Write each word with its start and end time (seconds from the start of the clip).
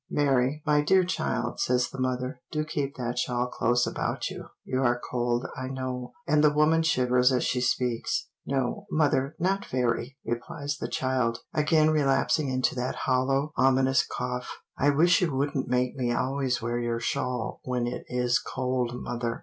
"Mary, 0.09 0.63
my 0.65 0.81
dear 0.81 1.03
child," 1.03 1.59
says 1.59 1.91
the 1.91 1.99
mother, 1.99 2.41
"do 2.51 2.65
keep 2.65 2.95
that 2.95 3.19
shawl 3.19 3.45
close 3.45 3.85
about 3.85 4.31
you; 4.31 4.47
you 4.63 4.81
are 4.81 4.99
cold, 4.99 5.45
I 5.55 5.67
know," 5.67 6.13
and 6.27 6.43
the 6.43 6.51
woman 6.51 6.81
shivers 6.81 7.31
as 7.31 7.43
she 7.43 7.61
speaks. 7.61 8.25
"No, 8.43 8.87
mother, 8.89 9.35
not 9.37 9.63
very," 9.67 10.17
replies 10.25 10.77
the 10.79 10.87
child, 10.87 11.41
again 11.53 11.91
relapsing 11.91 12.49
into 12.49 12.73
that 12.77 12.95
hollow, 13.05 13.51
ominous 13.55 14.03
cough. 14.03 14.49
"I 14.75 14.89
wish 14.89 15.21
you 15.21 15.35
wouldn't 15.35 15.67
make 15.67 15.95
me 15.95 16.11
always 16.11 16.63
wear 16.63 16.79
your 16.79 16.99
shawl 16.99 17.59
when 17.63 17.85
it 17.85 18.03
is 18.09 18.39
cold, 18.39 18.93
mother." 18.99 19.39